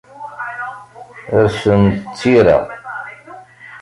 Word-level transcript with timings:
Rsen 1.45 1.83
d 1.93 1.97
tira. 2.17 2.57